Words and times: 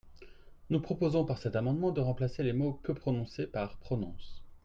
Nous 0.71 0.79
proposons 0.79 1.25
par 1.25 1.37
cet 1.37 1.55
amendement 1.55 1.91
de 1.91 2.01
remplacer 2.01 2.41
les 2.41 2.53
mots 2.53 2.79
«peut 2.83 2.95
prononcer» 2.95 3.45
par 3.45 3.77
«prononce». 3.77 4.41